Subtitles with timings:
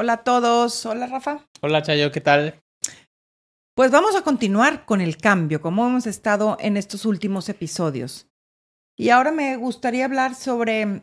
[0.00, 0.86] Hola a todos.
[0.86, 1.44] Hola Rafa.
[1.60, 2.62] Hola Chayo, ¿qué tal?
[3.74, 8.28] Pues vamos a continuar con el cambio, como hemos estado en estos últimos episodios.
[8.96, 11.02] Y ahora me gustaría hablar sobre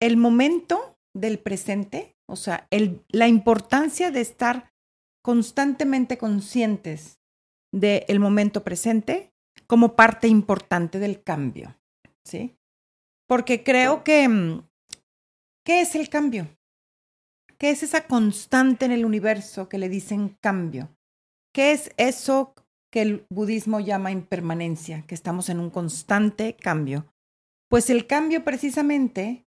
[0.00, 4.72] el momento del presente, o sea, el, la importancia de estar
[5.20, 7.18] constantemente conscientes
[7.72, 9.32] del momento presente
[9.66, 11.76] como parte importante del cambio,
[12.24, 12.56] ¿sí?
[13.26, 14.68] Porque creo que, mm,
[15.66, 16.46] ¿qué es el cambio?
[17.60, 20.96] ¿Qué es esa constante en el universo que le dicen cambio?
[21.54, 22.54] ¿Qué es eso
[22.90, 27.12] que el budismo llama impermanencia, que estamos en un constante cambio?
[27.68, 29.44] Pues el cambio precisamente,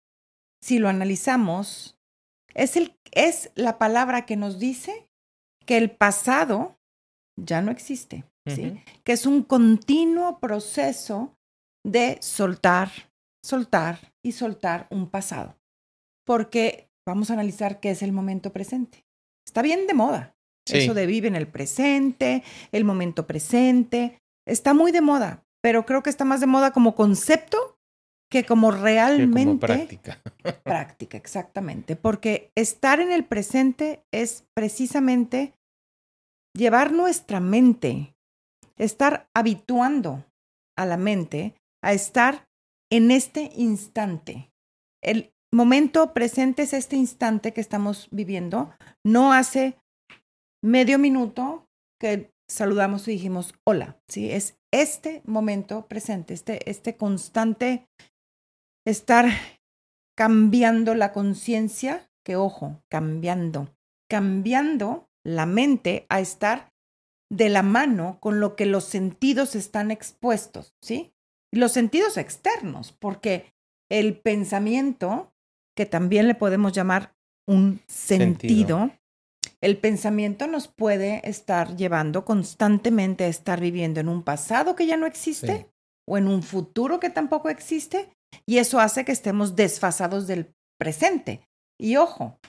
[0.61, 1.97] si lo analizamos,
[2.53, 5.07] es, el, es la palabra que nos dice
[5.65, 6.77] que el pasado
[7.39, 8.83] ya no existe, ¿sí?
[9.05, 11.33] Que es un continuo proceso
[11.85, 12.91] de soltar,
[13.41, 15.55] soltar y soltar un pasado.
[16.25, 19.05] Porque vamos a analizar qué es el momento presente.
[19.45, 20.35] Está bien de moda.
[20.65, 24.19] Eso de vivir en el presente, el momento presente.
[24.47, 27.77] Está muy de moda, pero creo que está más de moda como concepto
[28.31, 29.45] que como realmente.
[29.45, 30.21] como práctica.
[30.63, 31.95] práctica, exactamente.
[31.95, 35.53] Porque estar en el presente es precisamente
[36.55, 38.15] llevar nuestra mente,
[38.77, 40.25] estar habituando
[40.77, 42.47] a la mente a estar
[42.89, 44.51] en este instante.
[45.03, 48.73] El momento presente es este instante que estamos viviendo.
[49.05, 49.77] No hace
[50.63, 51.67] medio minuto
[51.99, 54.31] que saludamos y dijimos hola, ¿sí?
[54.31, 57.85] Es este momento presente, este, este constante
[58.85, 59.27] estar
[60.17, 63.75] cambiando la conciencia, que ojo, cambiando,
[64.09, 66.71] cambiando la mente a estar
[67.31, 71.13] de la mano con lo que los sentidos están expuestos, ¿sí?
[71.53, 73.53] Los sentidos externos, porque
[73.89, 75.30] el pensamiento,
[75.75, 77.13] que también le podemos llamar
[77.47, 78.91] un sentido,
[79.61, 84.97] el pensamiento nos puede estar llevando constantemente a estar viviendo en un pasado que ya
[84.97, 85.69] no existe
[86.07, 88.09] o en un futuro que tampoco existe,
[88.45, 91.47] y eso hace que estemos desfasados del presente.
[91.79, 92.39] Y ojo,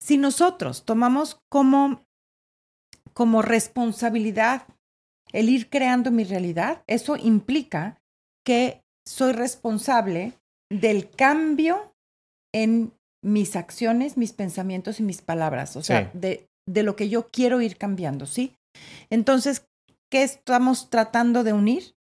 [0.00, 2.04] si nosotros tomamos como,
[3.12, 4.66] como responsabilidad
[5.32, 8.00] el ir creando mi realidad, eso implica
[8.44, 10.32] que soy responsable
[10.68, 11.89] del cambio
[12.52, 17.28] en mis acciones, mis pensamientos y mis palabras, o sea, de, de lo que yo
[17.28, 18.54] quiero ir cambiando, ¿sí?
[19.10, 19.66] Entonces,
[20.10, 21.94] ¿qué estamos tratando de unir?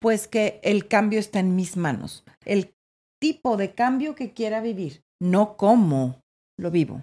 [0.00, 2.74] Pues que el cambio está en mis manos, el
[3.20, 6.20] tipo de cambio que quiera vivir, no cómo
[6.58, 7.02] lo vivo.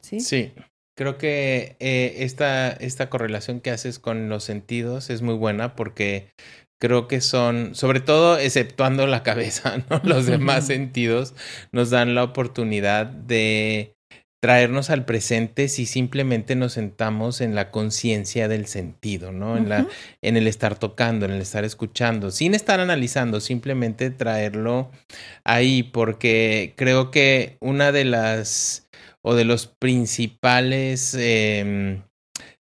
[0.00, 0.52] Sí.
[0.96, 6.30] Creo que eh, esta, esta correlación que haces con los sentidos es muy buena porque
[6.78, 10.00] creo que son, sobre todo exceptuando la cabeza, ¿no?
[10.04, 11.34] los demás sentidos
[11.72, 13.96] nos dan la oportunidad de
[14.40, 19.56] traernos al presente si simplemente nos sentamos en la conciencia del sentido, ¿no?
[19.56, 19.88] En, la,
[20.22, 24.90] en el estar tocando, en el estar escuchando, sin estar analizando, simplemente traerlo
[25.42, 28.88] ahí, porque creo que una de las
[29.22, 32.02] o de los principales em,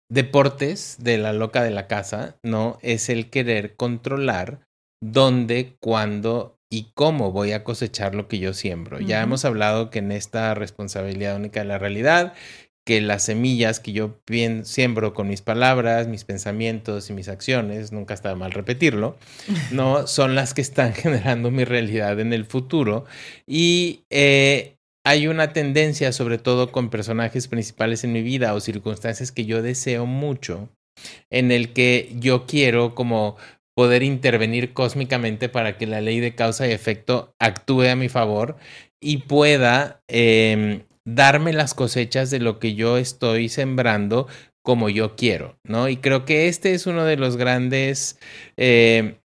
[0.09, 2.79] deportes de la loca de la casa, ¿no?
[2.83, 4.67] Es el querer controlar
[5.01, 9.01] dónde, cuándo y cómo voy a cosechar lo que yo siembro.
[9.01, 12.35] Ya hemos hablado que en esta responsabilidad única de la realidad,
[12.85, 14.19] que las semillas que yo
[14.63, 19.19] siembro con mis palabras, mis pensamientos y mis acciones, nunca está mal repetirlo,
[19.73, 23.05] no son las que están generando mi realidad en el futuro.
[23.47, 24.78] Y eh,
[25.09, 29.63] hay una tendencia, sobre todo con personajes principales en mi vida o circunstancias que yo
[29.63, 30.69] deseo mucho,
[31.31, 33.39] en el que yo quiero como
[33.75, 38.59] poder intervenir cósmicamente para que la ley de causa y efecto actúe a mi favor
[39.01, 44.27] y pueda em, darme las cosechas de lo que yo estoy sembrando
[44.63, 45.89] como yo quiero, ¿no?
[45.89, 48.19] Y creo que este es uno de los grandes
[48.59, 49.21] eh,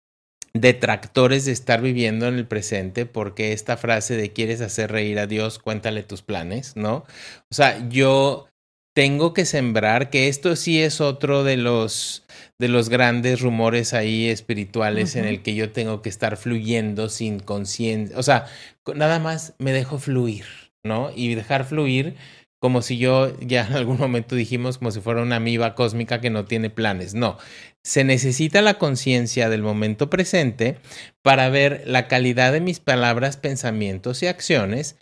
[0.52, 5.26] detractores de estar viviendo en el presente, porque esta frase de quieres hacer reír a
[5.26, 7.04] Dios, cuéntale tus planes, ¿no?
[7.50, 8.48] O sea, yo
[8.94, 12.24] tengo que sembrar, que esto sí es otro de los
[12.58, 17.40] de los grandes rumores ahí espirituales en el que yo tengo que estar fluyendo sin
[17.40, 18.46] conciencia, o sea,
[18.94, 20.44] nada más me dejo fluir,
[20.84, 21.10] ¿no?
[21.14, 22.16] Y dejar fluir
[22.60, 26.28] como si yo ya en algún momento dijimos como si fuera una amiba cósmica que
[26.28, 27.14] no tiene planes.
[27.14, 27.38] No,
[27.82, 30.78] se necesita la conciencia del momento presente
[31.22, 34.96] para ver la calidad de mis palabras, pensamientos y acciones,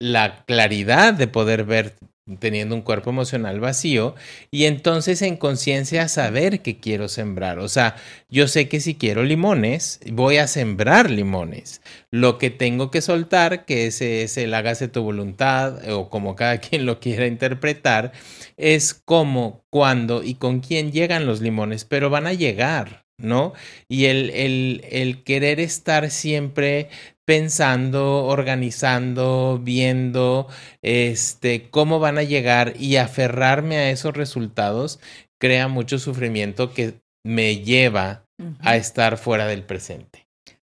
[0.00, 1.96] la claridad de poder ver
[2.38, 4.14] teniendo un cuerpo emocional vacío
[4.50, 7.58] y entonces en conciencia saber que quiero sembrar.
[7.58, 7.96] O sea,
[8.28, 11.82] yo sé que si quiero limones, voy a sembrar limones.
[12.10, 16.58] Lo que tengo que soltar, que ese es el hágase tu voluntad o como cada
[16.60, 18.12] quien lo quiera interpretar,
[18.56, 23.09] es cómo, cuándo y con quién llegan los limones, pero van a llegar.
[23.20, 23.52] ¿No?
[23.88, 26.88] Y el, el, el, querer estar siempre
[27.24, 30.48] pensando, organizando, viendo
[30.82, 34.98] este, cómo van a llegar y aferrarme a esos resultados
[35.40, 38.24] crea mucho sufrimiento que me lleva
[38.60, 40.26] a estar fuera del presente.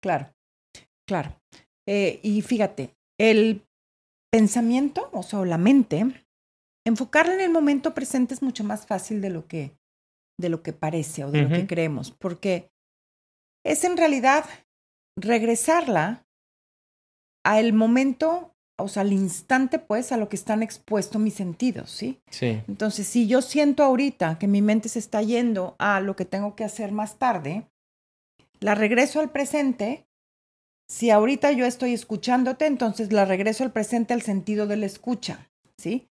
[0.01, 0.33] Claro,
[1.07, 1.35] claro.
[1.87, 3.61] Eh, y fíjate, el
[4.31, 6.25] pensamiento, o sea, la mente,
[6.85, 9.71] enfocarla en el momento presente es mucho más fácil de lo que,
[10.39, 12.71] de lo que parece o de lo que creemos, porque
[13.65, 14.45] es en realidad
[15.15, 16.25] regresarla
[17.43, 22.21] al momento, o sea, al instante, pues, a lo que están expuestos mis sentidos, ¿sí?
[22.29, 22.61] Sí.
[22.67, 26.55] Entonces, si yo siento ahorita que mi mente se está yendo a lo que tengo
[26.55, 27.67] que hacer más tarde,
[28.59, 30.07] la regreso al presente.
[30.87, 35.49] Si ahorita yo estoy escuchándote, entonces la regreso al presente al sentido de la escucha,
[35.77, 36.09] ¿sí?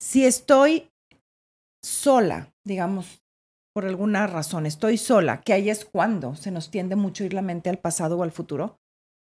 [0.00, 0.90] Si estoy
[1.82, 3.19] sola, digamos,
[3.72, 7.42] por alguna razón, estoy sola, que ahí es cuando se nos tiende mucho ir la
[7.42, 8.78] mente al pasado o al futuro,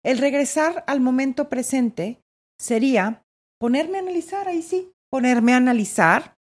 [0.04, 2.22] el regresar al momento presente
[2.58, 3.24] sería
[3.60, 6.36] ponerme a analizar, ahí sí, ponerme a analizar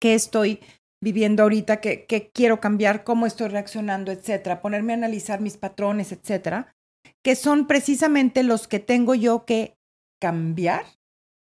[0.00, 0.60] qué estoy
[1.02, 6.74] viviendo ahorita, qué, quiero cambiar, cómo estoy reaccionando, etcétera, ponerme a analizar mis patrones, etcétera,
[7.22, 9.76] que son precisamente los que tengo yo que
[10.20, 10.86] cambiar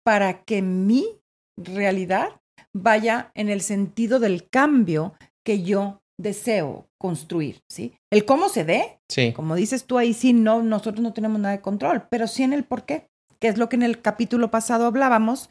[0.04, 1.20] para que mi
[1.56, 2.40] realidad
[2.74, 7.94] vaya en el sentido del cambio que yo deseo construir, ¿sí?
[8.10, 9.32] El cómo se dé, sí.
[9.32, 12.52] como dices tú ahí, sí, no, nosotros no tenemos nada de control, pero sí en
[12.52, 15.50] el por qué, que es lo que en el capítulo pasado hablábamos,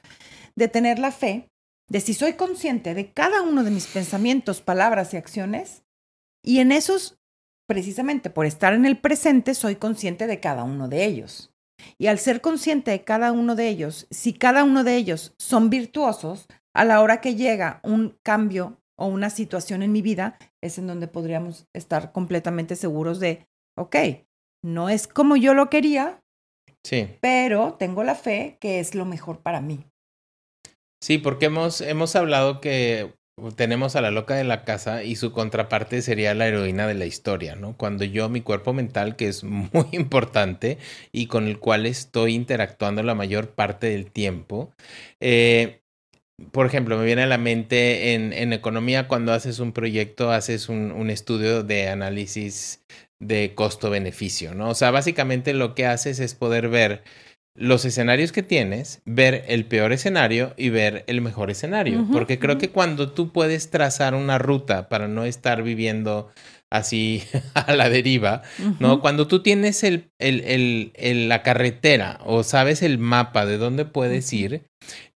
[0.56, 1.50] de tener la fe,
[1.90, 5.84] de si soy consciente de cada uno de mis pensamientos, palabras y acciones,
[6.44, 7.18] y en esos,
[7.68, 11.52] precisamente por estar en el presente, soy consciente de cada uno de ellos.
[11.98, 15.70] Y al ser consciente de cada uno de ellos, si cada uno de ellos son
[15.70, 16.48] virtuosos,
[16.78, 20.86] a la hora que llega un cambio o una situación en mi vida, es en
[20.86, 23.96] donde podríamos estar completamente seguros de, ok,
[24.64, 26.22] no es como yo lo quería,
[26.86, 27.18] sí.
[27.20, 29.86] pero tengo la fe que es lo mejor para mí.
[31.04, 33.12] Sí, porque hemos, hemos hablado que
[33.56, 37.06] tenemos a la loca de la casa y su contraparte sería la heroína de la
[37.06, 37.76] historia, ¿no?
[37.76, 40.78] Cuando yo, mi cuerpo mental, que es muy importante
[41.12, 44.72] y con el cual estoy interactuando la mayor parte del tiempo,
[45.20, 45.82] eh,
[46.52, 50.70] por ejemplo, me viene a la mente en, en economía cuando haces un proyecto, haces
[50.70, 52.84] un, un estudio de análisis
[53.20, 54.70] de costo-beneficio, ¿no?
[54.70, 57.04] O sea, básicamente lo que haces es poder ver
[57.56, 62.08] los escenarios que tienes, ver el peor escenario y ver el mejor escenario.
[62.12, 66.30] porque creo que cuando tú puedes trazar una ruta para no estar viviendo
[66.70, 67.24] así
[67.56, 68.44] a la deriva,
[68.80, 69.02] ¿no?
[69.02, 74.32] Cuando tú tienes el, el, el, la carretera o sabes el mapa de dónde puedes
[74.34, 74.68] ir,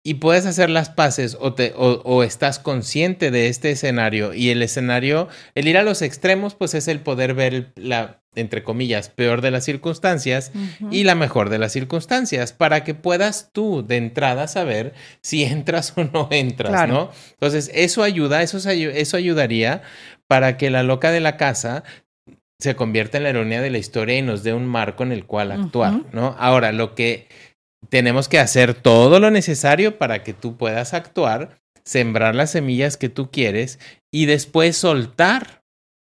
[0.03, 4.63] y puedes hacer las paces o, te, o, estás consciente de este escenario y el
[4.63, 9.43] escenario, el ir a los extremos, pues es el poder ver la, entre comillas, peor
[9.43, 10.53] de las circunstancias
[10.91, 15.93] y la mejor de las circunstancias para que puedas tú de entrada saber si entras
[15.97, 17.11] o no entras, ¿no?
[17.33, 19.83] Entonces, eso ayuda, eso, eso ayudaría
[20.27, 21.85] para que la loca de la casa
[22.59, 25.25] se convierta en la ironía de la historia y nos dé un marco en el
[25.25, 26.37] cual actuar, ¿no?
[26.39, 27.27] Ahora, lo que
[27.91, 33.09] tenemos que hacer todo lo necesario para que tú puedas actuar, sembrar las semillas que
[33.09, 33.79] tú quieres
[34.11, 35.63] y después soltar.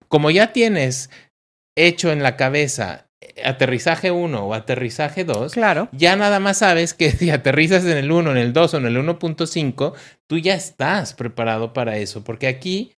[0.08, 1.10] Como ya tienes
[1.76, 3.06] hecho en la cabeza
[3.44, 5.88] aterrizaje 1 o aterrizaje 2, claro.
[5.92, 8.86] ya nada más sabes que si aterrizas en el 1, en el 2 o en
[8.86, 9.94] el 1.5,
[10.26, 12.92] tú ya estás preparado para eso, porque aquí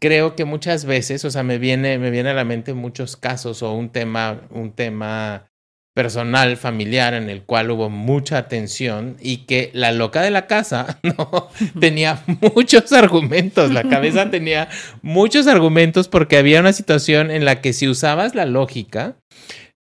[0.00, 3.62] creo que muchas veces, o sea, me viene me viene a la mente muchos casos
[3.62, 5.47] o un tema un tema
[5.98, 11.00] personal, familiar, en el cual hubo mucha atención y que la loca de la casa
[11.02, 11.50] no
[11.80, 12.22] tenía
[12.54, 14.68] muchos argumentos, la cabeza tenía
[15.02, 19.16] muchos argumentos porque había una situación en la que si usabas la lógica,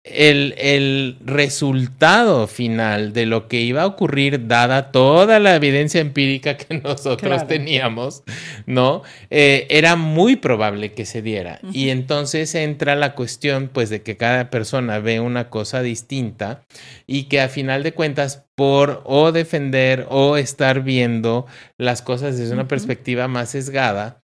[0.06, 6.58] el, el, resultado final de lo que iba a ocurrir, dada toda la evidencia empírica
[6.58, 8.24] que nosotros teníamos,
[8.68, 9.02] ¿no?
[9.32, 11.60] Eh, era muy probable que se diera.
[11.74, 16.62] Y entonces entra la cuestión, pues, de que cada persona ve una cosa distinta
[17.08, 21.46] y que a final de cuentas, por o defender o estar viendo
[21.78, 24.24] las cosas desde una perspectiva más sesgada,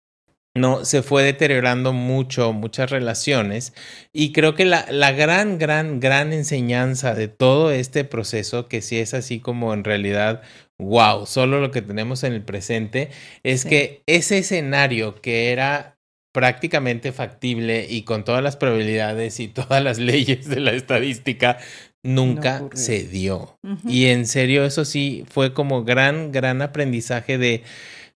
[0.55, 3.73] no se fue deteriorando mucho, muchas relaciones.
[4.11, 8.99] Y creo que la, la, gran, gran, gran enseñanza de todo este proceso, que sí
[8.99, 10.43] es así como en realidad
[10.79, 13.09] wow, solo lo que tenemos en el presente,
[13.43, 15.97] es que ese escenario que era
[16.33, 21.59] prácticamente factible y con todas las probabilidades y todas las leyes de la estadística,
[22.01, 23.57] nunca se dio.
[23.87, 27.63] Y en serio, eso sí fue como gran, gran aprendizaje de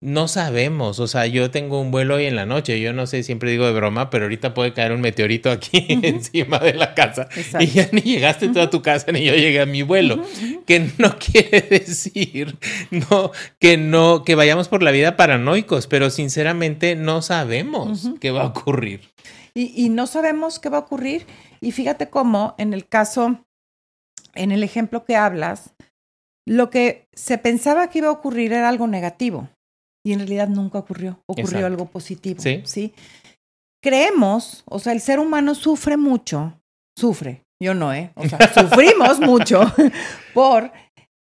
[0.01, 3.23] no sabemos, o sea, yo tengo un vuelo hoy en la noche, yo no sé,
[3.23, 7.27] siempre digo de broma, pero ahorita puede caer un meteorito aquí encima de la casa
[7.59, 10.23] y ya ni llegaste tú a tu casa ni yo llegué a mi vuelo,
[10.67, 12.57] que no quiere decir
[12.91, 18.43] no que no que vayamos por la vida paranoicos, pero sinceramente no sabemos qué va
[18.43, 19.01] a ocurrir.
[19.53, 21.25] Y, y no sabemos qué va a ocurrir.
[21.61, 23.45] Y fíjate cómo en el caso
[24.33, 25.73] en el ejemplo que hablas,
[26.45, 29.49] lo que se pensaba que iba a ocurrir era algo negativo
[30.05, 32.39] y en realidad nunca ocurrió, ocurrió algo positivo.
[32.39, 32.61] ¿Sí?
[32.65, 32.93] ¿sí?
[33.83, 36.61] Creemos, o sea, el ser humano sufre mucho,
[36.95, 38.11] sufre, yo no, ¿eh?
[38.15, 39.61] O sea, sufrimos mucho
[40.33, 40.71] por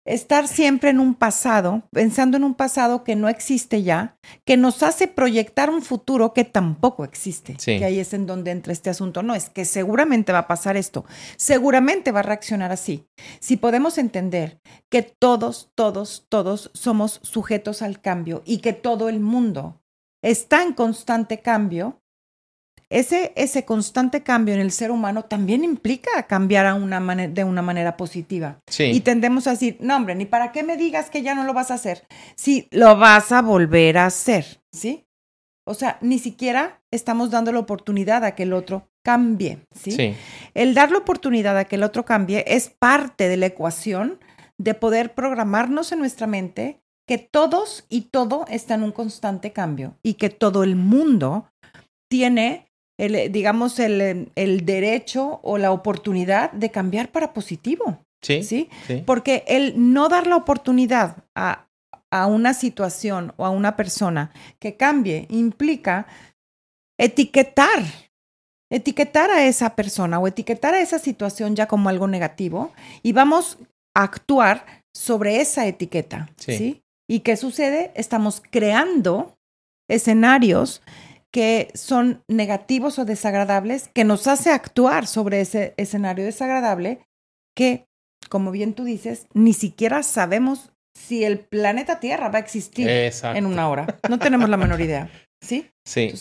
[0.05, 4.83] estar siempre en un pasado, pensando en un pasado que no existe ya, que nos
[4.83, 7.57] hace proyectar un futuro que tampoco existe.
[7.57, 9.23] Que ahí es en donde entra este asunto.
[9.23, 11.05] No, es que seguramente va a pasar esto,
[11.37, 13.07] seguramente va a reaccionar así.
[13.41, 19.21] Si podemos entender que todos, todos, todos somos sujetos al cambio y que todo el
[19.21, 19.81] mundo
[20.23, 22.02] está en constante cambio,
[22.93, 27.63] ese, ese constante cambio en el ser humano también implica cambiar a una de una
[27.63, 28.61] manera positiva.
[28.79, 31.55] Y tendemos a decir, no, hombre, ni para qué me digas que ya no lo
[31.55, 32.07] vas a hacer.
[32.37, 35.07] Si lo vas a volver a hacer, ¿sí?
[35.65, 39.93] O sea, ni siquiera estamos dando la oportunidad a que el otro cambie, ¿sí?
[39.93, 40.15] sí.
[40.55, 44.19] El dar la oportunidad a que el otro cambie es parte de la ecuación
[44.59, 49.97] de poder programarnos en nuestra mente que todos y todo está en un constante cambio
[50.03, 51.49] y que todo el mundo
[52.09, 57.99] tiene el, digamos, el, el, derecho o la oportunidad de cambiar para positivo.
[58.21, 58.69] Sí, sí.
[59.05, 61.67] Porque el no dar la oportunidad a,
[62.11, 66.07] a una situación o a una persona que cambie implica
[66.99, 67.83] etiquetar,
[68.71, 72.73] etiquetar a esa persona o etiquetar a esa situación ya como algo negativo
[73.03, 73.59] y vamos
[73.95, 76.31] a actuar sobre esa etiqueta.
[76.37, 76.83] ¿sí?
[77.09, 77.93] ¿Y qué sucede?
[77.95, 79.37] Estamos creando
[79.89, 80.83] escenarios
[81.33, 87.01] que son negativos o desagradables, que nos hace actuar sobre ese escenario desagradable,
[87.57, 87.87] que,
[88.29, 93.47] como bien tú dices, ni siquiera sabemos si el planeta Tierra va a existir en
[93.47, 93.99] una hora.
[94.09, 95.11] No tenemos la menor idea.
[95.43, 95.69] ¿Sí?
[95.85, 96.13] Sí.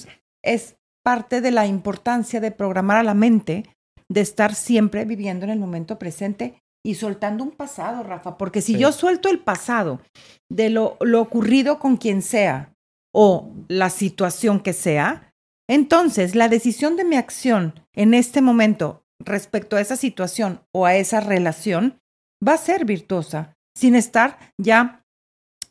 [0.43, 3.65] es parte de la importancia de programar a la mente,
[4.09, 8.77] de estar siempre viviendo en el momento presente y soltando un pasado, Rafa, porque si
[8.77, 10.01] yo suelto el pasado
[10.49, 12.70] de lo, lo ocurrido con quien sea,
[13.13, 15.33] o la situación que sea,
[15.69, 20.95] entonces la decisión de mi acción en este momento respecto a esa situación o a
[20.95, 21.99] esa relación
[22.45, 25.05] va a ser virtuosa, sin estar ya,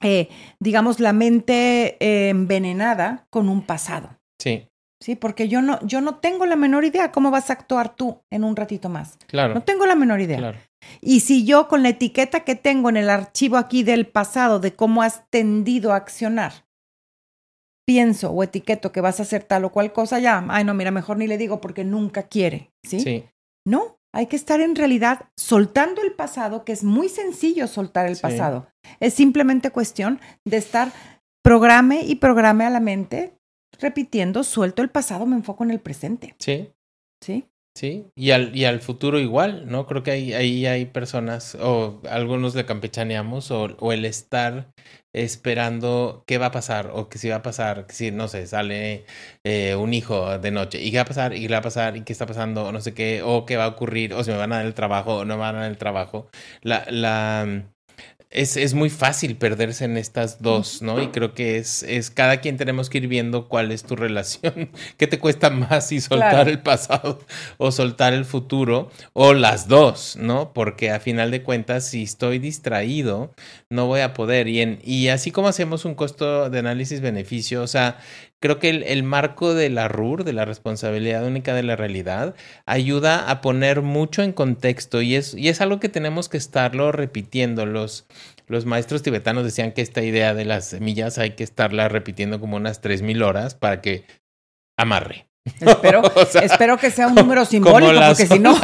[0.00, 0.28] eh,
[0.60, 4.18] digamos, la mente eh, envenenada con un pasado.
[4.40, 4.66] Sí.
[5.02, 8.22] Sí, porque yo no, yo no tengo la menor idea cómo vas a actuar tú
[8.30, 9.18] en un ratito más.
[9.26, 9.54] Claro.
[9.54, 10.36] No tengo la menor idea.
[10.36, 10.58] Claro.
[11.00, 14.74] Y si yo con la etiqueta que tengo en el archivo aquí del pasado de
[14.74, 16.66] cómo has tendido a accionar,
[17.90, 20.92] pienso o etiqueto que vas a hacer tal o cual cosa, ya, ay, no, mira,
[20.92, 23.00] mejor ni le digo porque nunca quiere, ¿sí?
[23.00, 23.24] Sí.
[23.66, 28.16] No, hay que estar en realidad soltando el pasado, que es muy sencillo soltar el
[28.16, 28.68] pasado.
[29.00, 30.92] Es simplemente cuestión de estar
[31.42, 33.34] programe y programe a la mente
[33.80, 36.36] repitiendo, suelto el pasado, me enfoco en el presente.
[36.38, 36.70] Sí.
[37.20, 37.49] Sí.
[37.80, 39.86] Sí, y al, y al futuro igual, ¿no?
[39.86, 44.70] Creo que ahí, ahí hay personas, o algunos le campechaneamos, o, o el estar
[45.14, 48.46] esperando qué va a pasar o que si va a pasar, que si, no sé,
[48.46, 49.06] sale
[49.44, 51.96] eh, un hijo de noche y qué va a pasar y qué va a pasar
[51.96, 54.30] y qué está pasando o no sé qué, o qué va a ocurrir, o si
[54.30, 56.28] me van a dar el trabajo o no me van a dar el trabajo.
[56.62, 57.64] La, la,
[58.30, 61.02] es, es, muy fácil perderse en estas dos, ¿no?
[61.02, 64.70] Y creo que es, es cada quien tenemos que ir viendo cuál es tu relación,
[64.96, 67.18] qué te cuesta más si soltar el pasado
[67.58, 70.52] o soltar el futuro, o las dos, ¿no?
[70.52, 73.34] Porque a final de cuentas, si estoy distraído,
[73.68, 74.46] no voy a poder.
[74.46, 77.98] Y, en, y así como hacemos un costo de análisis-beneficio, o sea,
[78.40, 82.34] creo que el, marco de la RUR, de la responsabilidad única de la realidad,
[82.66, 86.90] ayuda a poner mucho en contexto y es, y es algo que tenemos que estarlo
[86.90, 87.66] repitiendo.
[87.66, 88.06] Los,
[88.46, 92.56] los maestros tibetanos decían que esta idea de las semillas hay que estarla repitiendo como
[92.56, 94.04] unas 3.000 horas para que
[94.78, 95.26] amarre.
[95.60, 96.02] Espero,
[96.42, 98.58] espero que sea un número simbólico, porque si no.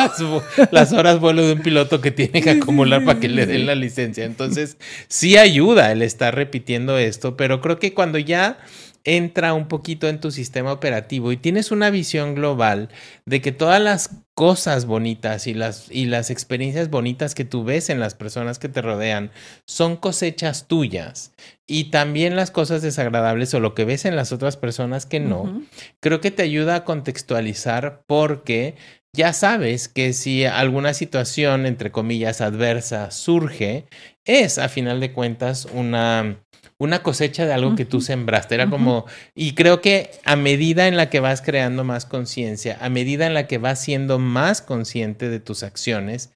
[0.70, 3.74] Las, horas vuelo de un piloto que tiene que acumular para que le den la
[3.74, 4.24] licencia.
[4.24, 4.76] Entonces,
[5.08, 8.58] sí ayuda el estar repitiendo esto, pero creo que cuando ya
[9.06, 12.90] entra un poquito en tu sistema operativo y tienes una visión global
[13.24, 17.88] de que todas las cosas bonitas y las, y las experiencias bonitas que tú ves
[17.88, 19.30] en las personas que te rodean
[19.64, 21.32] son cosechas tuyas
[21.66, 25.62] y también las cosas desagradables o lo que ves en las otras personas que no,
[26.00, 28.74] creo que te ayuda a contextualizar porque
[29.16, 33.86] ya sabes que si alguna situación, entre comillas, adversa surge,
[34.26, 36.44] es a final de cuentas una
[36.78, 38.54] una cosecha de algo que tú sembraste.
[38.54, 42.88] Era como, y creo que a medida en la que vas creando más conciencia, a
[42.88, 46.32] medida en la que vas siendo más consciente de tus acciones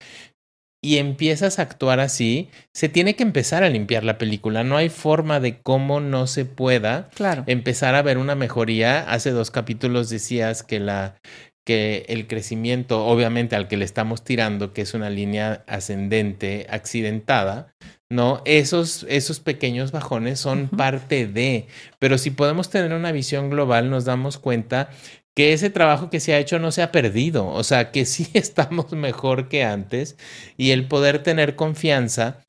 [0.82, 4.64] y empiezas a actuar así, se tiene que empezar a limpiar la película.
[4.64, 7.10] No hay forma de cómo no se pueda
[7.46, 9.00] empezar a ver una mejoría.
[9.00, 11.16] Hace dos capítulos decías que la
[11.64, 17.74] que el crecimiento, obviamente al que le estamos tirando, que es una línea ascendente, accidentada,
[18.10, 18.42] ¿no?
[18.44, 24.04] Esos, esos pequeños bajones son parte de, pero si podemos tener una visión global, nos
[24.04, 24.90] damos cuenta
[25.36, 28.28] que ese trabajo que se ha hecho no se ha perdido, o sea, que sí
[28.34, 30.16] estamos mejor que antes
[30.56, 32.40] y el poder tener confianza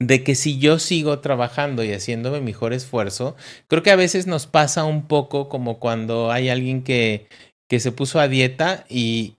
[0.00, 3.36] de que si yo sigo trabajando y haciéndome mejor esfuerzo,
[3.66, 7.28] creo que a veces nos pasa un poco como cuando hay alguien que,
[7.68, 9.36] que se puso a dieta y,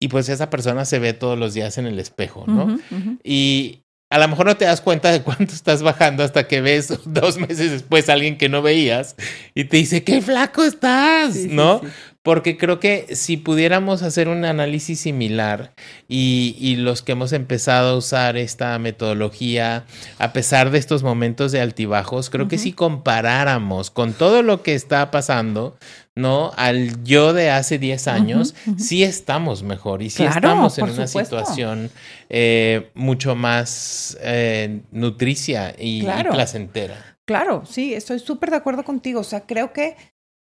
[0.00, 2.78] y pues esa persona se ve todos los días en el espejo, ¿no?
[3.24, 6.92] Y, a lo mejor no te das cuenta de cuánto estás bajando hasta que ves
[7.04, 9.16] dos meses después a alguien que no veías
[9.54, 11.80] y te dice, qué flaco estás, ¿no?
[12.22, 15.74] Porque creo que si pudiéramos hacer un análisis similar
[16.08, 19.84] y, los que hemos empezado a usar esta metodología,
[20.18, 24.74] a pesar de estos momentos de altibajos, creo que si comparáramos con todo lo que
[24.74, 25.78] está pasando,
[26.16, 26.50] ¿no?
[26.56, 31.90] Al yo de hace 10 años, sí estamos mejor y sí estamos en una situación
[32.30, 37.18] eh, mucho más eh, nutricia y, placentera.
[37.26, 39.20] Claro, sí, estoy súper de acuerdo contigo.
[39.20, 39.96] O sea, creo que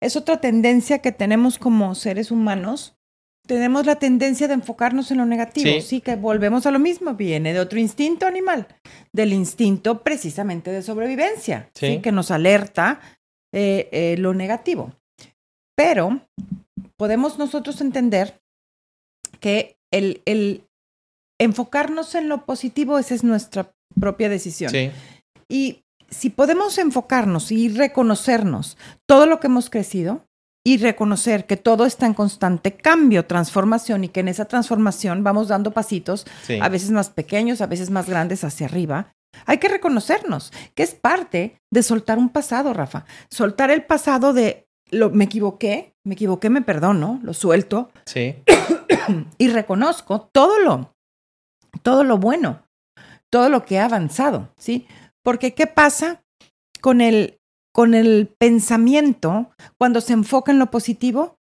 [0.02, 2.96] es otra tendencia que tenemos como seres humanos.
[3.46, 5.82] Tenemos la tendencia de enfocarnos en lo negativo.
[5.82, 7.16] Sí, que volvemos a lo mismo.
[7.16, 8.68] Viene de otro instinto animal,
[9.12, 12.00] del instinto precisamente de sobrevivencia, sí.
[12.00, 13.02] que nos alerta
[13.52, 14.94] eh, lo negativo.
[15.80, 16.20] Pero
[16.98, 18.42] podemos nosotros entender
[19.40, 20.66] que el, el
[21.40, 24.72] enfocarnos en lo positivo, esa es nuestra propia decisión.
[24.72, 24.92] Sí.
[25.48, 30.26] Y si podemos enfocarnos y reconocernos todo lo que hemos crecido
[30.68, 35.48] y reconocer que todo está en constante cambio, transformación y que en esa transformación vamos
[35.48, 36.26] dando pasitos,
[36.60, 39.14] a veces más pequeños, a veces más grandes hacia arriba,
[39.46, 43.06] hay que reconocernos, que es parte de soltar un pasado, Rafa.
[43.30, 47.92] Soltar el pasado de lo, me equivoqué, me equivoqué, me perdono, lo suelto.
[48.06, 48.36] Sí.
[49.38, 50.94] y reconozco todo lo,
[51.84, 52.64] todo lo bueno,
[53.30, 54.88] todo lo que ha avanzado, ¿sí?
[55.24, 56.24] Porque ¿qué pasa
[56.82, 57.40] con el,
[57.74, 61.38] con el pensamiento cuando se enfoca en lo positivo?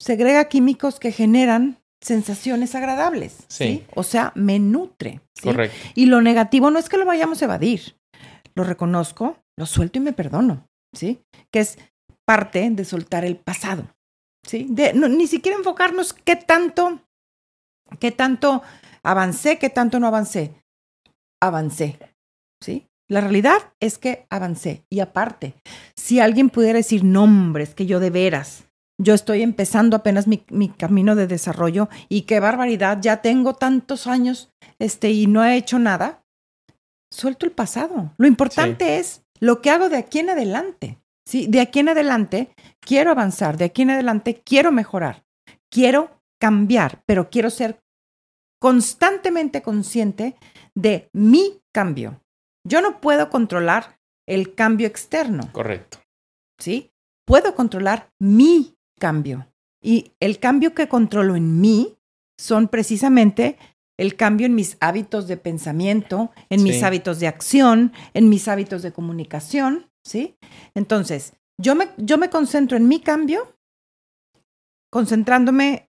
[0.00, 3.86] Segrega químicos que generan sensaciones agradables, ¿sí?
[3.94, 5.20] O sea, me nutre.
[5.34, 5.44] ¿sí?
[5.44, 5.76] Correcto.
[5.94, 7.96] Y lo negativo no es que lo vayamos a evadir,
[8.54, 11.20] lo reconozco, lo suelto y me perdono, ¿sí?
[11.50, 11.78] Que es
[12.24, 13.86] parte de soltar el pasado.
[14.46, 14.66] ¿sí?
[14.70, 17.00] De, ni siquiera enfocarnos qué tanto,
[18.00, 18.62] qué tanto
[19.02, 20.54] avancé, qué tanto no avancé.
[21.40, 21.98] Avancé.
[22.60, 22.86] ¿sí?
[23.08, 24.84] La realidad es que avancé.
[24.90, 25.54] Y aparte,
[25.96, 28.64] si alguien pudiera decir nombres que yo de veras,
[28.98, 34.06] yo estoy empezando apenas mi, mi, camino de desarrollo y qué barbaridad, ya tengo tantos
[34.06, 36.24] años este, y no he hecho nada,
[37.10, 38.12] suelto el pasado.
[38.18, 40.98] Lo importante es lo que hago de aquí en adelante.
[41.24, 41.46] ¿Sí?
[41.48, 45.24] De aquí en adelante quiero avanzar, de aquí en adelante quiero mejorar,
[45.70, 47.80] quiero cambiar, pero quiero ser
[48.60, 50.36] constantemente consciente
[50.74, 52.20] de mi cambio.
[52.66, 55.50] Yo no puedo controlar el cambio externo.
[55.52, 55.98] Correcto.
[56.58, 56.92] ¿Sí?
[57.26, 59.46] Puedo controlar mi cambio.
[59.82, 61.98] Y el cambio que controlo en mí
[62.38, 63.58] son precisamente
[63.98, 68.82] el cambio en mis hábitos de pensamiento, en mis hábitos de acción, en mis hábitos
[68.82, 70.36] de comunicación, ¿sí?
[70.74, 73.56] Entonces, yo me, yo me concentro en mi cambio,
[74.90, 75.88] concentrándome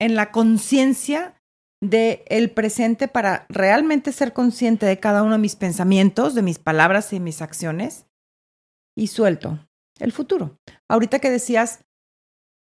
[0.00, 1.34] en la conciencia
[1.80, 7.12] del presente para realmente ser consciente de cada uno de mis pensamientos, de mis palabras
[7.12, 8.06] y mis acciones,
[8.96, 9.58] y suelto
[10.00, 10.58] el futuro.
[10.88, 11.84] Ahorita que decías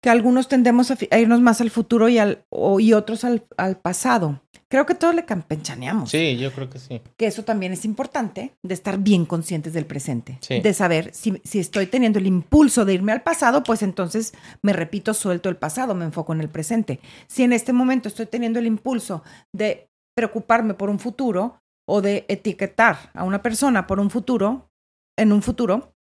[0.07, 2.45] que algunos tendemos a, irnos más al futuro y, al,
[2.79, 4.41] y otros al, al pasado.
[4.69, 6.13] Creo que todos le campechaneamos.
[6.13, 7.03] Sí, yo creo que sí.
[7.17, 10.39] Que eso también es importante, de estar bien conscientes del presente.
[10.49, 14.73] De saber si, si estoy teniendo el impulso de irme al pasado, pues entonces me
[14.73, 17.01] repito, suelto el pasado, me enfoco en el presente.
[17.27, 22.27] Si en este momento estoy teniendo el impulso de preocuparme por un futuro o de
[22.29, 24.71] etiquetar a una persona por un futuro,
[25.19, 25.96] en un futuro,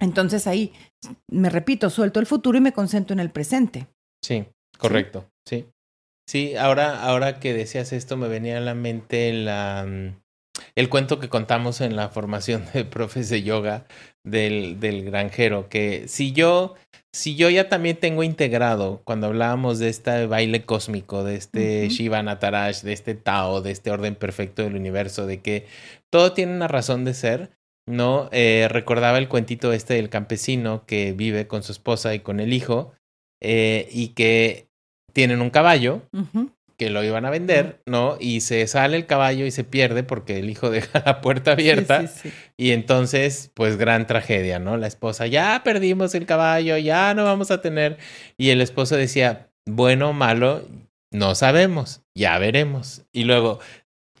[0.00, 0.72] Entonces ahí,
[1.30, 3.86] me repito, suelto el futuro y me concentro en el presente.
[4.24, 4.46] Sí,
[4.78, 5.66] correcto, sí.
[6.28, 10.14] Sí, ahora, ahora que decías esto, me venía a la mente la, mm,
[10.74, 13.86] el cuento que contamos en la formación de profes de yoga
[14.24, 16.74] del, del granjero, que si yo,
[17.14, 22.22] si yo ya también tengo integrado, cuando hablábamos de este baile cósmico, de este Shiva
[22.22, 25.66] Natarash, de este Tao, de este orden perfecto del universo, de que
[26.10, 27.57] todo tiene una razón de ser,
[27.88, 28.28] ¿no?
[28.32, 32.52] Eh, recordaba el cuentito este del campesino que vive con su esposa y con el
[32.52, 32.92] hijo,
[33.40, 34.68] eh, y que
[35.12, 36.02] tienen un caballo
[36.78, 38.16] que lo iban a vender, ¿no?
[38.20, 42.04] Y se sale el caballo y se pierde porque el hijo deja la puerta abierta.
[42.56, 44.76] Y entonces, pues gran tragedia, ¿no?
[44.76, 47.98] La esposa, ya perdimos el caballo, ya no vamos a tener.
[48.36, 50.62] Y el esposo decía, bueno malo,
[51.10, 53.02] no sabemos, ya veremos.
[53.12, 53.58] Y luego,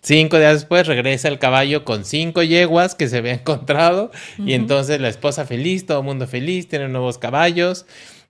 [0.00, 5.00] Cinco días después regresa el caballo con cinco yeguas que se había encontrado y entonces
[5.00, 7.86] la esposa feliz, todo el mundo feliz, tiene nuevos caballos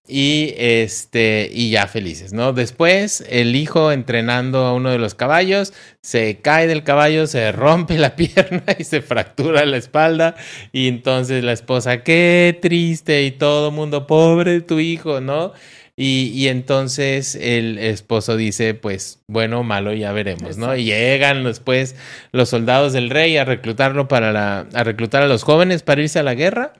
[0.08, 2.54] y este y ya felices, ¿no?
[2.54, 7.98] Después el hijo entrenando a uno de los caballos se cae del caballo, se rompe
[7.98, 10.34] la pierna y se fractura la espalda
[10.72, 15.52] y entonces la esposa qué triste y todo mundo pobre tu hijo, ¿no?
[16.00, 20.76] Y, y, entonces el esposo dice, pues bueno, malo, ya veremos, ¿no?
[20.76, 21.96] Y llegan después
[22.30, 26.20] los soldados del rey a reclutarlo para la, a reclutar a los jóvenes para irse
[26.20, 26.72] a la guerra.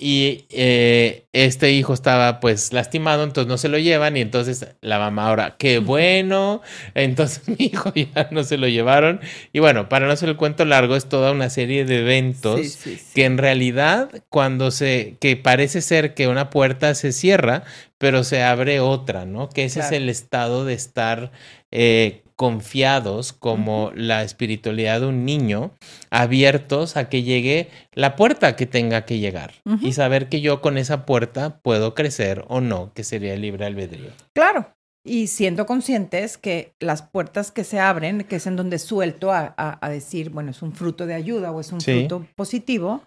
[0.00, 5.00] Y eh, este hijo estaba pues lastimado, entonces no se lo llevan y entonces la
[5.00, 6.62] mamá ahora, qué bueno,
[6.94, 9.20] entonces mi hijo ya no se lo llevaron.
[9.52, 12.78] Y bueno, para no hacer el cuento largo, es toda una serie de eventos
[13.12, 17.64] que en realidad cuando se, que parece ser que una puerta se cierra,
[17.98, 19.48] pero se abre otra, ¿no?
[19.48, 21.32] Que ese es el estado de estar
[21.70, 25.72] eh, confiados como la espiritualidad de un niño,
[26.08, 30.78] abiertos a que llegue la puerta que tenga que llegar y saber que yo con
[30.78, 34.12] esa puerta puedo crecer o no, que sería el libre albedrío.
[34.34, 34.72] Claro.
[35.04, 39.54] Y siendo conscientes que las puertas que se abren, que es en donde suelto a,
[39.56, 43.02] a, decir, bueno, es un fruto de ayuda o es un fruto positivo,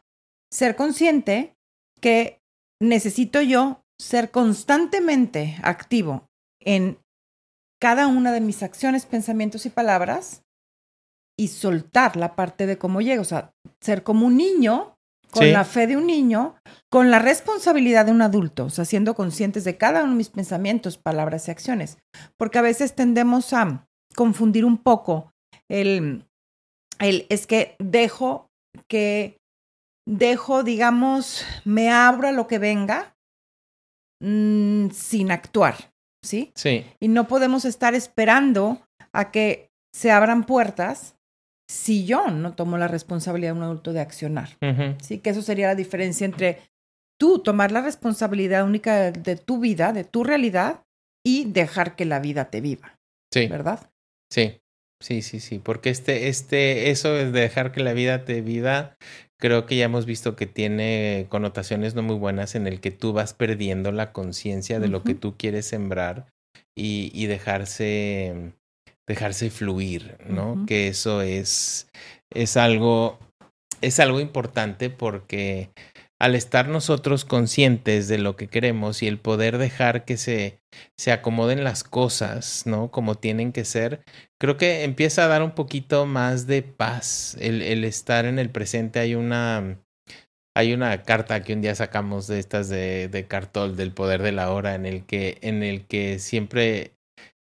[0.52, 1.56] ser consciente
[2.02, 2.42] que
[2.82, 6.28] necesito yo ser constantemente activo
[6.60, 6.98] en
[7.80, 10.44] cada una de mis acciones, pensamientos y palabras
[11.38, 14.96] y soltar la parte de cómo llego, o sea, ser como un niño,
[15.30, 16.56] con la fe de un niño,
[16.90, 20.30] con la responsabilidad de un adulto, o sea, siendo conscientes de cada uno de mis
[20.30, 22.00] pensamientos, palabras y acciones,
[22.38, 25.32] porque a veces tendemos a confundir un poco
[25.70, 26.26] el,
[27.00, 28.50] el es que dejo
[28.90, 29.38] que,
[30.06, 33.16] dejo, digamos, me abro a lo que venga
[34.22, 35.92] mm, sin actuar.
[36.22, 36.52] ¿sí?
[36.56, 36.86] Sí.
[37.00, 38.82] Y no podemos estar esperando
[39.12, 41.16] a que se abran puertas
[41.70, 44.58] si yo no tomo la responsabilidad de un adulto de accionar.
[45.02, 46.60] Sí, que eso sería la diferencia entre
[47.18, 50.84] tú tomar la responsabilidad única de, tu vida, de tu realidad,
[51.24, 53.00] y dejar que la vida te viva.
[53.32, 53.48] Sí.
[53.48, 53.92] ¿Verdad?
[54.30, 54.60] Sí.
[55.02, 58.96] Sí, sí, sí, porque este, este, eso de dejar que la vida te viva,
[59.40, 63.12] creo que ya hemos visto que tiene connotaciones no muy buenas en el que tú
[63.12, 66.28] vas perdiendo la conciencia de lo que tú quieres sembrar
[66.78, 68.54] y, y dejarse,
[69.08, 70.68] dejarse fluir, ¿no?
[70.68, 71.90] Que eso es,
[72.32, 73.18] es algo,
[73.82, 75.72] es algo importante porque
[76.22, 80.62] al estar nosotros conscientes de lo que queremos y el poder dejar que se,
[80.96, 82.92] se acomoden las cosas, ¿no?
[82.92, 84.04] Como tienen que ser,
[84.40, 88.52] creo que empieza a dar un poquito más de paz el, el estar en el
[88.52, 89.00] presente.
[89.00, 89.80] Hay una,
[90.56, 94.32] hay una carta que un día sacamos de estas de, de Cartol, del poder de
[94.32, 96.92] la hora, en el que, en el que siempre,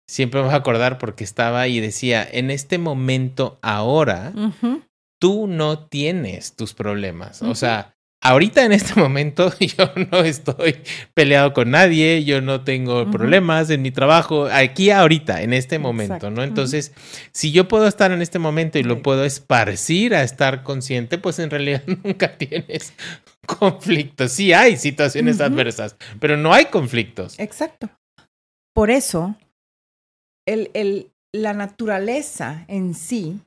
[0.08, 4.32] siempre me voy a acordar porque estaba y decía, en este momento ahora,
[5.20, 7.42] tú no tienes tus problemas.
[7.42, 10.76] O sea, ahorita en este momento yo no estoy
[11.14, 16.30] peleado con nadie, yo no tengo problemas en mi trabajo, aquí ahorita, en este momento,
[16.30, 16.42] ¿no?
[16.42, 16.92] Entonces,
[17.32, 21.38] si yo puedo estar en este momento y lo puedo esparcir a estar consciente, pues
[21.38, 22.92] en realidad nunca tienes
[23.46, 24.32] conflictos.
[24.32, 27.38] Sí hay situaciones adversas, pero no hay conflictos.
[27.38, 27.88] Exacto.
[28.74, 29.36] Por eso,
[30.46, 33.40] el, el, la naturaleza en sí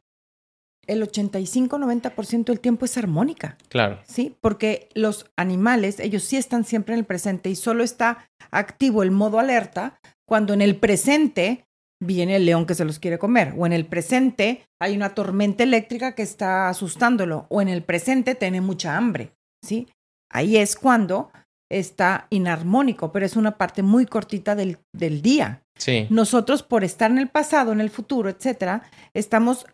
[0.87, 3.57] el 85-90% del tiempo es armónica.
[3.69, 3.99] Claro.
[4.07, 9.03] Sí, porque los animales, ellos sí están siempre en el presente y solo está activo
[9.03, 11.65] el modo alerta cuando en el presente
[12.01, 15.63] viene el león que se los quiere comer, o en el presente hay una tormenta
[15.63, 19.87] eléctrica que está asustándolo, o en el presente tiene mucha hambre, ¿sí?
[20.31, 21.31] Ahí es cuando
[21.69, 25.61] está inarmónico, pero es una parte muy cortita del, del día.
[25.77, 26.07] Sí.
[26.09, 29.65] Nosotros, por estar en el pasado, en el futuro, etcétera, estamos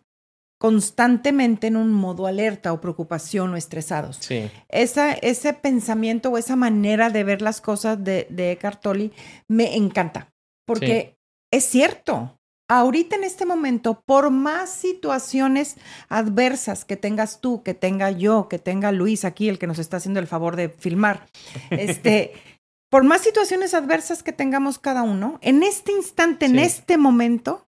[0.58, 4.18] constantemente en un modo alerta o preocupación o estresados.
[4.20, 4.50] Sí.
[4.70, 9.12] Esa, ese pensamiento o esa manera de ver las cosas de, de Eckhart Tolle
[9.48, 10.34] me encanta,
[10.66, 11.18] porque
[11.52, 12.34] es cierto.
[12.70, 15.78] Ahorita en este momento, por más situaciones
[16.10, 19.98] adversas que tengas tú, que tenga yo, que tenga Luis aquí, el que nos está
[19.98, 21.28] haciendo el favor de filmar,
[21.70, 22.34] este,
[22.90, 27.70] por más situaciones adversas que tengamos cada uno, en este instante, en este momento,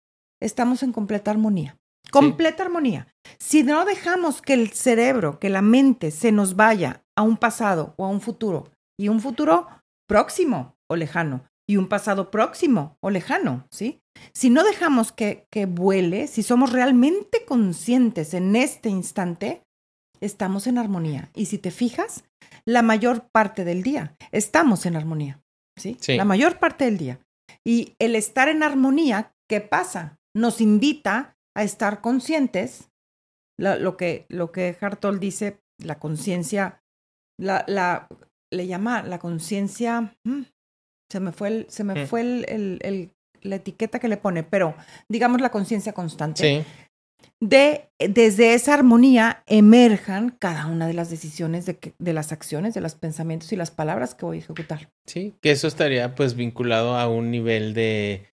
[0.41, 1.78] estamos en completa armonía.
[2.11, 3.09] Completa armonía.
[3.39, 7.95] Si no dejamos que el cerebro, que la mente se nos vaya a un pasado
[7.97, 9.69] o a un futuro, y un futuro
[10.09, 14.01] próximo o lejano, y un pasado próximo o lejano, ¿sí?
[14.33, 19.63] Si no dejamos que, que vuele, si somos realmente conscientes en este instante,
[20.21, 21.31] estamos en armonía.
[21.35, 22.25] Y si te fijas,
[22.65, 25.41] la mayor parte del día estamos en armonía,
[25.77, 25.97] ¿sí?
[26.01, 26.17] Sí.
[26.17, 27.21] La mayor parte del día.
[27.65, 30.19] Y el estar en armonía, ¿qué pasa?
[30.35, 32.91] Nos invita a estar conscientes,
[33.59, 36.83] la- lo, que, lo que Hartol dice, la conciencia,
[37.41, 38.09] la, la,
[38.53, 40.43] le llama la conciencia, mm,
[41.11, 43.11] se me fue, el, se me fue el, el- el-
[43.43, 44.75] la etiqueta que le pone, pero
[45.09, 46.65] digamos la conciencia constante Sí.
[47.41, 52.75] de desde esa armonía emerjan cada una de las decisiones de, que- de las acciones,
[52.75, 54.91] de los pensamientos y las palabras que voy a ejecutar.
[55.07, 58.27] Sí, que eso estaría pues vinculado a un nivel de,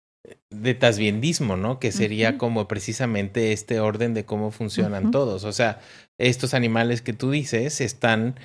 [0.49, 1.79] de tasbiendismo, ¿no?
[1.79, 5.43] Que sería como precisamente este orden de cómo funcionan todos.
[5.43, 5.81] O sea,
[6.17, 8.35] estos animales que tú dices están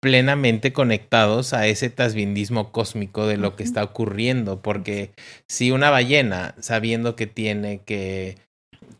[0.00, 5.12] plenamente conectados a ese tasbiendismo cósmico de lo que está ocurriendo, porque
[5.46, 8.38] si una ballena, sabiendo que tiene que,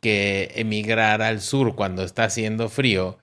[0.01, 3.19] que emigrar al sur cuando está haciendo frío,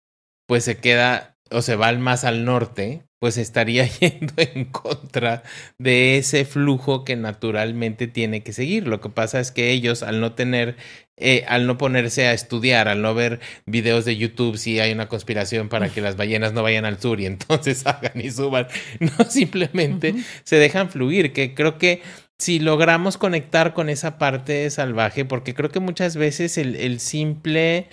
[0.47, 5.43] pues se queda o se va al más al norte, pues estaría yendo en contra
[5.77, 8.87] de ese flujo que naturalmente tiene que seguir.
[8.87, 10.75] Lo que pasa es que ellos, al no tener,
[11.17, 15.07] eh, al no ponerse a estudiar, al no ver videos de YouTube si hay una
[15.07, 18.67] conspiración para que las ballenas no vayan al sur y entonces hagan y suban,
[18.99, 22.01] no simplemente se dejan fluir, que creo que
[22.39, 27.87] si logramos conectar con esa parte salvaje, porque creo que muchas veces el, el simple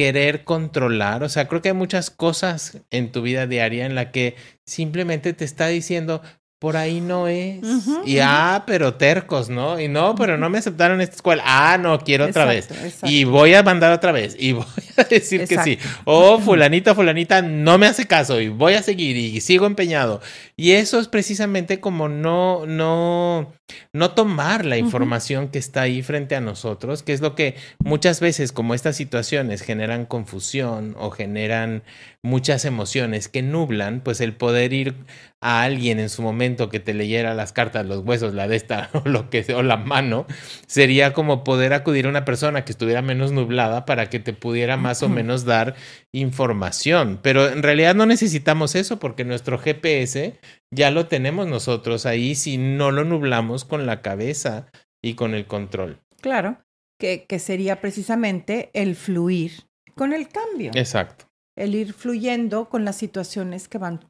[0.00, 4.10] querer controlar, o sea, creo que hay muchas cosas en tu vida diaria en la
[4.12, 4.34] que
[4.64, 6.22] simplemente te está diciendo,
[6.60, 7.58] por ahí no es.
[8.04, 9.80] Y ah, pero tercos, ¿no?
[9.80, 11.42] Y no, pero no me aceptaron esta escuela.
[11.46, 12.70] Ah, no, quiero otra vez.
[12.70, 13.06] Exacto.
[13.06, 14.36] Y voy a mandar otra vez.
[14.38, 14.66] Y voy
[14.98, 15.72] a decir que sí.
[15.72, 16.02] Exacto.
[16.04, 20.20] O fulanita, fulanita no me hace caso y voy a seguir y sigo empeñado.
[20.54, 23.50] Y eso es precisamente como no, no,
[23.94, 28.20] no tomar la información que está ahí frente a nosotros, que es lo que muchas
[28.20, 31.82] veces como estas situaciones generan confusión o generan
[32.22, 34.94] muchas emociones que nublan, pues el poder ir
[35.40, 38.90] a alguien en su momento que te leyera las cartas, los huesos, la de esta
[39.04, 40.26] o lo que o la mano,
[40.66, 44.76] sería como poder acudir a una persona que estuviera menos nublada para que te pudiera
[44.76, 45.74] más o menos dar
[46.12, 47.18] información.
[47.22, 50.38] Pero en realidad no necesitamos eso porque nuestro GPS
[50.70, 54.70] ya lo tenemos nosotros ahí si no lo nublamos con la cabeza
[55.02, 56.00] y con el control.
[56.20, 56.58] Claro,
[56.98, 59.52] que, que sería precisamente el fluir
[59.94, 61.29] con el cambio, Exacto.
[61.60, 64.00] El ir fluyendo con las situaciones que van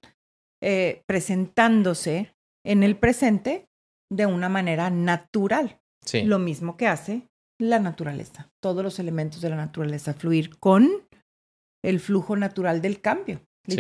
[0.63, 2.33] eh, presentándose
[2.65, 3.67] en el presente
[4.13, 5.81] de una manera natural.
[6.05, 6.23] Sí.
[6.23, 7.29] Lo mismo que hace
[7.61, 10.89] la naturaleza, todos los elementos de la naturaleza, fluir con
[11.85, 13.77] el flujo natural del cambio, Sí.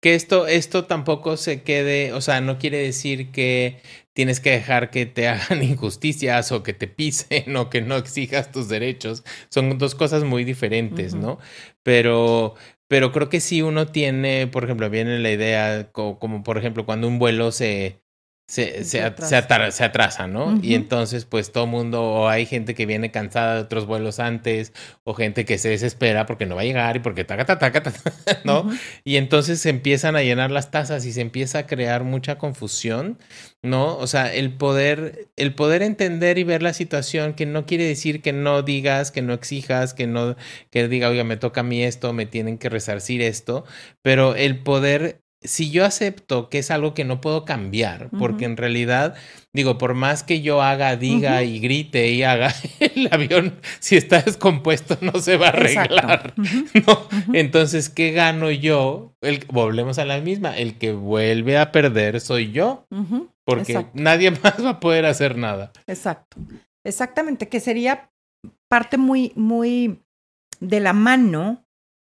[0.00, 3.80] Que esto, esto tampoco se quede, o sea, no quiere decir que
[4.12, 8.52] tienes que dejar que te hagan injusticias o que te pisen o que no exijas
[8.52, 9.24] tus derechos.
[9.50, 11.14] Son dos cosas muy diferentes.
[11.14, 11.38] ¿no?
[11.82, 12.54] Pero,
[12.88, 16.84] pero creo que si uno tiene, por ejemplo, viene la idea, co- como, por ejemplo,
[16.86, 18.00] cuando un vuelo se,
[18.46, 19.28] se, Se se, at- atrasa.
[19.30, 20.58] se atar- se atrasa, ¿no?
[20.62, 24.72] Y entonces, pues todo mundo, o hay gente que viene cansada de otros vuelos antes,
[25.02, 27.82] o gente que se desespera porque no va a llegar y porque taca, taca, taca,
[27.90, 28.12] taca,
[28.44, 28.68] ¿no?
[29.02, 33.18] Y entonces se empiezan a llenar las tazas y se empieza a crear mucha confusión,
[33.62, 33.96] ¿no?
[33.96, 38.20] O sea, el poder, el poder entender y ver la situación, que no quiere decir
[38.22, 40.36] que no digas, que no exijas, que no,
[40.70, 43.64] que diga, oiga, me toca a mí esto, me tienen que resarcir esto,
[44.02, 48.56] pero el poder, si yo acepto que es algo que no puedo cambiar, porque en
[48.56, 49.14] realidad,
[49.52, 54.22] digo, por más que yo haga, diga y grite y haga, el avión, si está
[54.22, 56.34] descompuesto, no se va a arreglar.
[56.36, 57.08] ¿no?
[57.34, 59.14] Entonces, ¿qué gano yo?
[59.20, 60.56] El, volvemos a la misma.
[60.56, 62.86] El que vuelve a perder soy yo,
[63.44, 63.92] porque Exacto.
[63.94, 65.72] nadie más va a poder hacer nada.
[65.86, 66.38] Exacto.
[66.84, 68.10] Exactamente, que sería
[68.68, 70.02] parte muy, muy
[70.60, 71.66] de la mano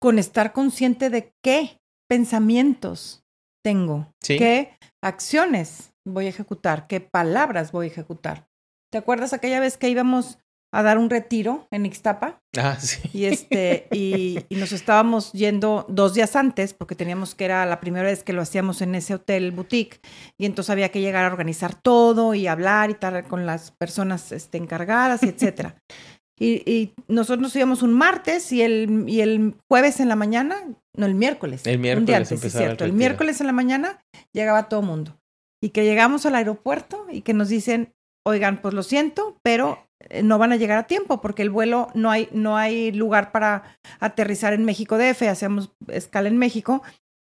[0.00, 3.17] con estar consciente de qué pensamientos
[3.62, 4.38] tengo, Sí.
[4.38, 8.48] qué acciones voy a ejecutar, qué palabras voy a ejecutar.
[8.90, 10.38] ¿Te acuerdas aquella vez que íbamos
[10.72, 12.42] a dar un retiro en Ixtapa.
[12.56, 13.00] Ah, sí.
[13.12, 17.80] Y este, y, y, nos estábamos yendo dos días antes, porque teníamos que era la
[17.80, 20.00] primera vez que lo hacíamos en ese hotel boutique,
[20.36, 24.32] y entonces había que llegar a organizar todo y hablar y estar con las personas
[24.32, 25.76] este, encargadas, y etcétera.
[26.40, 30.54] Y, y, nosotros nos íbamos un martes y el, y el jueves en la mañana,
[30.98, 31.66] no, el miércoles.
[31.66, 32.84] El miércoles un día antes, sí, cierto.
[32.84, 35.18] El, el miércoles en la mañana llegaba todo mundo.
[35.62, 37.94] Y que llegamos al aeropuerto y que nos dicen,
[38.26, 41.88] oigan, pues lo siento, pero eh, no van a llegar a tiempo porque el vuelo
[41.94, 46.82] no hay, no hay lugar para aterrizar en México DF, hacemos escala en México.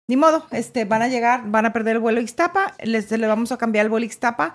[0.08, 3.52] Ni modo, este, van a llegar, van a perder el vuelo Ixtapa, les le vamos
[3.52, 4.54] a cambiar el vuelo Ixtapa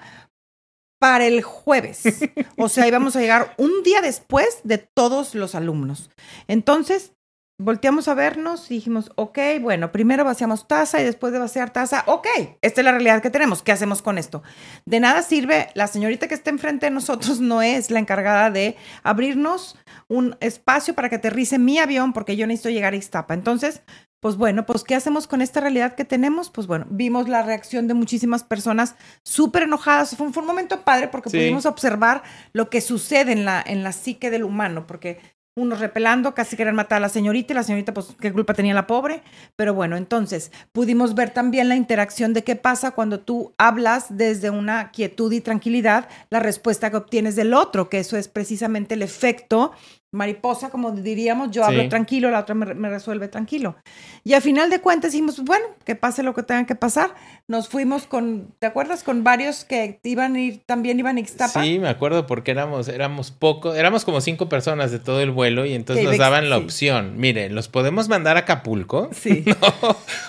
[1.01, 2.03] para el jueves.
[2.57, 6.11] O sea, íbamos a llegar un día después de todos los alumnos.
[6.49, 7.15] Entonces,
[7.59, 12.05] volteamos a vernos y dijimos, ok, bueno, primero vaciamos taza y después de vaciar taza,
[12.07, 12.27] ok,
[12.63, 14.45] esta es la realidad que tenemos, ¿qué hacemos con esto?
[14.87, 18.77] De nada sirve, la señorita que está enfrente de nosotros no es la encargada de
[19.03, 23.35] abrirnos un espacio para que aterrice mi avión porque yo necesito llegar a Ixtapa.
[23.35, 23.83] Entonces,
[24.21, 26.51] pues bueno, pues ¿qué hacemos con esta realidad que tenemos?
[26.51, 30.17] Pues bueno, vimos la reacción de muchísimas personas súper enojadas.
[30.17, 31.37] Fue un, fue un, momento padre porque sí.
[31.37, 35.21] pudimos observar lo que sucede en la, en la psique del humano, porque
[35.59, 38.75] unos repelando, casi querían matar a la señorita y la señorita, pues, ¿qué culpa tenía
[38.75, 39.23] la pobre?
[39.57, 44.51] Pero bueno, entonces pudimos ver también la interacción de qué pasa cuando tú hablas desde
[44.51, 49.03] una quietud y tranquilidad, la respuesta que obtienes del otro, que eso es precisamente el
[49.03, 49.73] efecto
[50.11, 53.77] mariposa, como diríamos, yo hablo tranquilo, la otra me, me, resuelve tranquilo.
[54.25, 57.15] Y al final de cuentas dijimos, bueno, que pase lo que tenga que pasar.
[57.47, 59.03] Nos fuimos con, ¿te acuerdas?
[59.03, 61.63] Con varios que iban a ir, también iban a Ixtapa.
[61.63, 65.67] Sí, me acuerdo porque éramos, éramos pocos, éramos como cinco personas de todo el vuelo
[65.67, 66.65] y entonces nos daban la sí.
[66.65, 69.11] opción, miren, ¿los podemos mandar a Acapulco?
[69.19, 69.45] Sí.
[69.45, 69.57] No,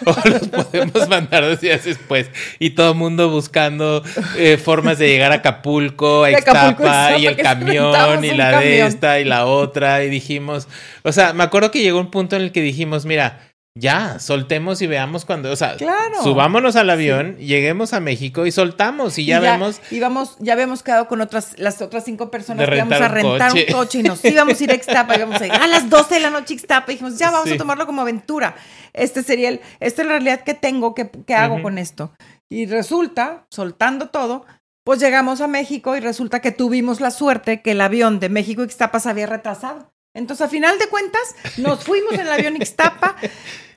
[0.06, 2.30] o los podemos mandar dos días después.
[2.58, 4.04] Y todo el mundo buscando
[4.36, 8.64] eh, formas de llegar a Acapulco, a Ixtapa, Acapulco, y el camión, y la camión.
[8.64, 10.68] de esta, y la otra otra y dijimos,
[11.04, 14.82] o sea, me acuerdo que llegó un punto en el que dijimos, mira, ya, soltemos
[14.82, 16.22] y veamos cuando, o sea, claro.
[16.24, 17.46] subámonos al avión, sí.
[17.46, 19.80] lleguemos a México y soltamos y ya, y ya vemos.
[19.92, 23.52] Y vamos, ya habíamos quedado con otras, las otras cinco personas que íbamos a rentar
[23.52, 23.66] un coche.
[23.70, 26.16] un coche y nos íbamos a ir a Ixtapa, íbamos a ir a las 12
[26.16, 27.56] de la noche a Ixtapa y dijimos, ya vamos sí.
[27.56, 28.56] a tomarlo como aventura.
[28.94, 31.62] Este sería el, esta es la realidad que tengo, que, que hago uh -huh.
[31.62, 32.12] con esto.
[32.50, 34.46] Y resulta, soltando todo,
[34.84, 38.64] pues llegamos a México y resulta que tuvimos la suerte que el avión de México
[38.64, 39.92] Ixtapa se había retrasado.
[40.16, 43.16] Entonces, a final de cuentas, nos fuimos en el avión Ixtapa,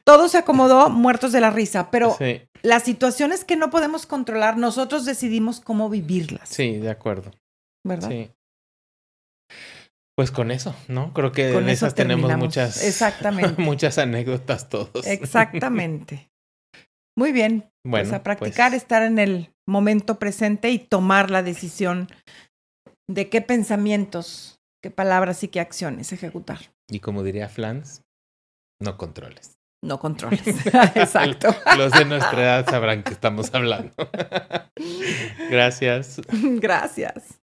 [0.05, 2.43] todo se acomodó muertos de la risa, pero sí.
[2.63, 6.49] las situaciones que no podemos controlar, nosotros decidimos cómo vivirlas.
[6.49, 7.31] Sí, de acuerdo.
[7.85, 8.09] ¿Verdad?
[8.09, 8.31] Sí.
[10.15, 11.13] Pues con eso, ¿no?
[11.15, 13.55] Creo que con en esas tenemos muchas, Exactamente.
[13.63, 15.07] muchas anécdotas todos.
[15.07, 16.32] Exactamente.
[17.17, 17.71] Muy bien.
[17.85, 18.83] Bueno, pues a practicar, pues...
[18.83, 22.09] estar en el momento presente y tomar la decisión
[23.09, 26.73] de qué pensamientos, qué palabras y qué acciones ejecutar.
[26.89, 28.03] Y como diría Flans,
[28.81, 29.59] no controles.
[29.85, 30.47] No controles.
[30.95, 31.55] Exacto.
[31.77, 33.93] Los de nuestra edad sabrán que estamos hablando.
[35.51, 36.21] Gracias.
[36.31, 37.42] Gracias.